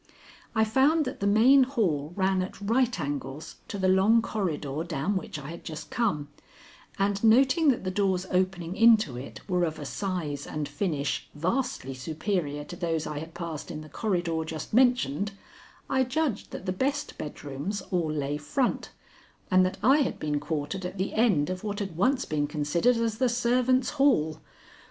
I 0.55 0.63
found 0.63 1.05
that 1.05 1.19
the 1.19 1.27
main 1.27 1.61
hall 1.61 2.11
ran 2.15 2.41
at 2.41 2.59
right 2.59 2.99
angles 2.99 3.57
to 3.67 3.77
the 3.77 3.87
long 3.87 4.23
corridor 4.23 4.83
down 4.83 5.15
which 5.15 5.37
I 5.37 5.51
had 5.51 5.63
just 5.63 5.91
come, 5.91 6.29
and 6.97 7.23
noting 7.23 7.67
that 7.67 7.83
the 7.83 7.91
doors 7.91 8.25
opening 8.31 8.75
into 8.75 9.15
it 9.15 9.47
were 9.47 9.63
of 9.63 9.77
a 9.77 9.85
size 9.85 10.47
and 10.47 10.67
finish 10.67 11.29
vastly 11.35 11.93
superior 11.93 12.63
to 12.63 12.75
those 12.75 13.05
I 13.05 13.19
had 13.19 13.35
passed 13.35 13.69
in 13.69 13.81
the 13.81 13.89
corridor 13.89 14.41
just 14.43 14.73
mentioned, 14.73 15.33
I 15.87 16.03
judged 16.03 16.49
that 16.49 16.65
the 16.65 16.71
best 16.73 17.19
bedrooms 17.19 17.83
all 17.91 18.11
lay 18.11 18.37
front, 18.37 18.89
and 19.51 19.63
that 19.67 19.77
I 19.83 19.97
had 19.97 20.17
been 20.19 20.39
quartered 20.39 20.83
at 20.83 20.97
the 20.97 21.13
end 21.13 21.51
of 21.51 21.63
what 21.63 21.77
had 21.77 21.95
once 21.95 22.25
been 22.25 22.47
considered 22.47 22.97
as 22.97 23.19
the 23.19 23.29
servants' 23.29 23.91
hall. 23.91 24.41